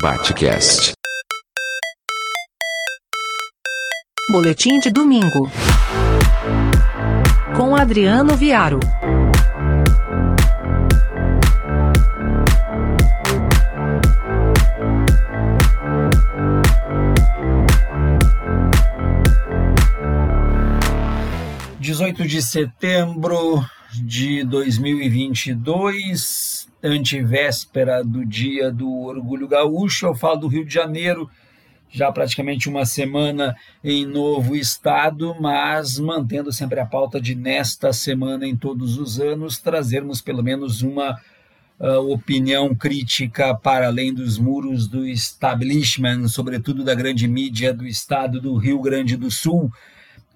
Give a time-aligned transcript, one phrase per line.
[0.00, 0.92] Batcast.
[4.30, 5.50] Boletim de domingo.
[7.54, 8.80] Com Adriano Viaro.
[21.78, 23.62] Dezoito de setembro
[23.92, 31.30] de 2022, antevéspera do dia do Orgulho Gaúcho, eu falo do Rio de Janeiro,
[31.90, 38.46] já praticamente uma semana em novo estado, mas mantendo sempre a pauta de nesta semana
[38.46, 41.18] em todos os anos trazermos pelo menos uma
[41.80, 48.40] uh, opinião crítica para além dos muros do establishment, sobretudo da grande mídia do estado
[48.40, 49.72] do Rio Grande do Sul.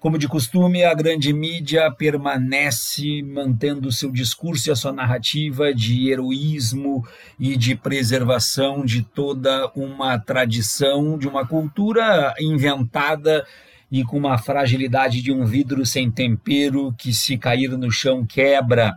[0.05, 6.11] Como de costume, a grande mídia permanece mantendo seu discurso e a sua narrativa de
[6.11, 7.03] heroísmo
[7.39, 13.47] e de preservação de toda uma tradição, de uma cultura inventada
[13.91, 18.93] e com uma fragilidade de um vidro sem tempero que, se cair no chão, quebra.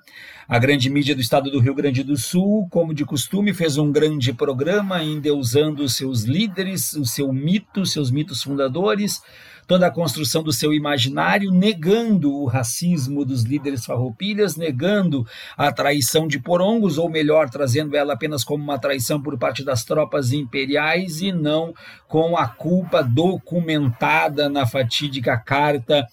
[0.47, 3.91] A grande mídia do estado do Rio Grande do Sul, como de costume, fez um
[3.91, 9.23] grande programa endeusando seus líderes, o seu mito, seus mitos fundadores
[9.69, 15.27] toda a construção do seu imaginário, negando o racismo dos líderes farroupilhas, negando
[15.59, 19.85] a traição de Porongos, ou melhor, trazendo ela apenas como uma traição por parte das
[19.85, 21.75] tropas imperiais e não
[22.09, 26.09] com a culpa documentada na fatídica carta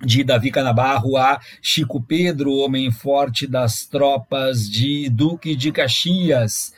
[0.00, 6.72] de Davi Canabarro a Chico Pedro, homem forte das tropas de Duque de Caxias.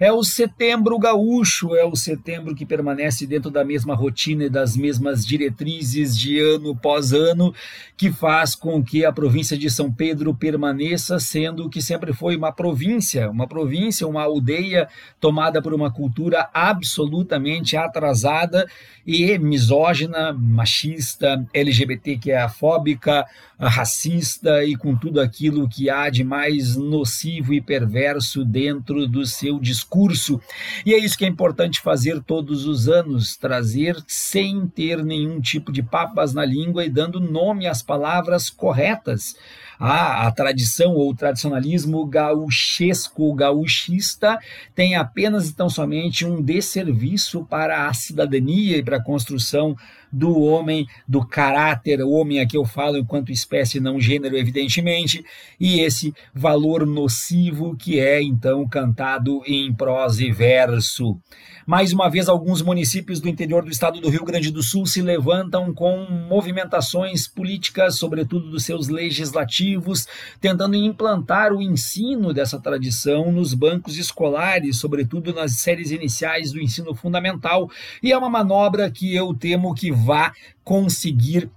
[0.00, 4.74] É o setembro gaúcho, é o setembro que permanece dentro da mesma rotina e das
[4.74, 7.54] mesmas diretrizes de ano pós ano,
[7.98, 12.34] que faz com que a província de São Pedro permaneça sendo o que sempre foi
[12.34, 14.88] uma província, uma província, uma aldeia
[15.20, 18.66] tomada por uma cultura absolutamente atrasada
[19.06, 23.26] e misógina, machista, LGBTQIA-fóbica,
[23.58, 29.58] racista e com tudo aquilo que há de mais nocivo e perverso dentro do seu
[29.58, 29.89] discurso.
[30.86, 35.72] E é isso que é importante fazer todos os anos, trazer sem ter nenhum tipo
[35.72, 39.34] de papas na língua e dando nome às palavras corretas.
[39.78, 44.38] A, a tradição ou o tradicionalismo gauchesco, gauchista,
[44.74, 49.74] tem apenas e tão somente um desserviço para a cidadania e para a construção
[50.12, 55.24] do homem, do caráter, o homem aqui eu falo enquanto espécie, não gênero, evidentemente,
[55.58, 61.18] e esse valor nocivo que é então cantado em prosa e verso.
[61.66, 65.00] Mais uma vez, alguns municípios do interior do estado do Rio Grande do Sul se
[65.00, 70.06] levantam com movimentações políticas, sobretudo dos seus legislativos,
[70.38, 76.94] tentando implantar o ensino dessa tradição nos bancos escolares, sobretudo nas séries iniciais do ensino
[76.94, 77.70] fundamental.
[78.02, 81.50] E é uma manobra que eu temo que vá conseguir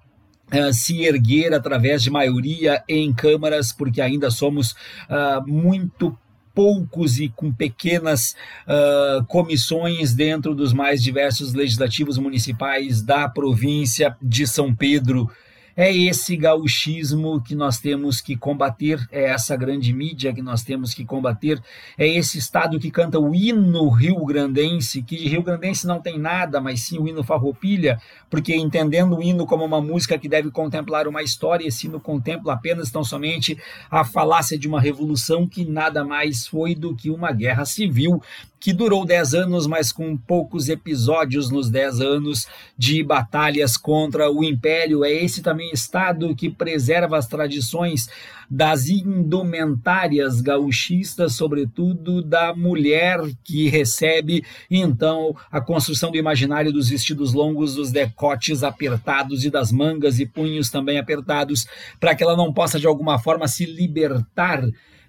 [0.51, 4.73] Uh, se erguer através de maioria em câmaras, porque ainda somos
[5.09, 6.15] uh, muito
[6.53, 8.35] poucos e com pequenas
[8.67, 15.29] uh, comissões dentro dos mais diversos legislativos municipais da província de São Pedro.
[15.75, 20.93] É esse gauchismo que nós temos que combater, é essa grande mídia que nós temos
[20.93, 21.59] que combater,
[21.97, 26.81] é esse estado que canta o hino rio-grandense, que de rio-grandense não tem nada, mas
[26.81, 31.23] sim o hino farroupilha, porque entendendo o hino como uma música que deve contemplar uma
[31.23, 33.57] história, esse hino contempla apenas tão somente
[33.89, 38.21] a falácia de uma revolução que nada mais foi do que uma guerra civil
[38.63, 42.47] que durou 10 anos, mas com poucos episódios nos 10 anos
[42.77, 45.03] de batalhas contra o Império.
[45.03, 48.07] É esse também estado que preserva as tradições
[48.49, 57.33] das indumentárias gauchistas, sobretudo da mulher que recebe então a construção do imaginário dos vestidos
[57.33, 61.67] longos, dos decotes apertados e das mangas e punhos também apertados,
[61.99, 64.63] para que ela não possa de alguma forma se libertar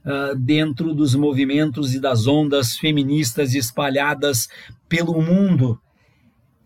[0.04, 4.48] uh, dentro dos movimentos e das ondas feministas espalhadas
[4.88, 5.78] pelo mundo.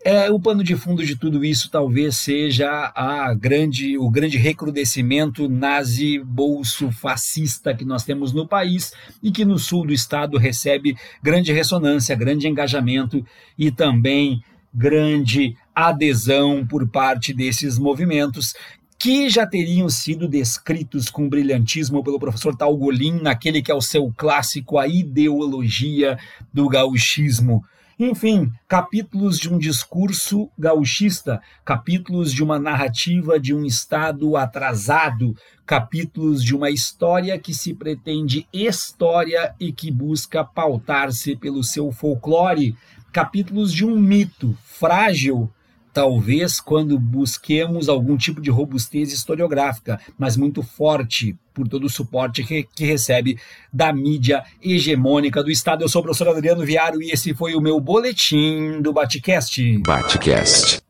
[0.03, 5.49] É, o pano de fundo de tudo isso talvez seja a grande, o grande recrudescimento
[5.49, 11.51] nazi-bolso fascista que nós temos no país e que no sul do estado recebe grande
[11.51, 13.25] ressonância, grande engajamento
[13.57, 14.41] e também
[14.73, 18.53] grande adesão por parte desses movimentos
[18.99, 24.13] que já teriam sido descritos com brilhantismo pelo professor Talgolin naquele que é o seu
[24.15, 26.19] clássico A Ideologia
[26.53, 27.63] do Gauchismo.
[27.97, 35.33] Enfim, capítulos de um discurso gauchista, capítulos de uma narrativa de um Estado atrasado,
[35.65, 42.75] capítulos de uma história que se pretende história e que busca pautar-se pelo seu folclore,
[43.13, 45.49] capítulos de um mito frágil,
[45.93, 52.43] talvez quando busquemos algum tipo de robustez historiográfica, mas muito forte por todo o suporte
[52.43, 53.37] que, que recebe
[53.71, 55.83] da mídia hegemônica do Estado.
[55.83, 59.79] Eu sou o professor Adriano Viário e esse foi o meu boletim do Batcast.
[59.79, 60.88] Batcast.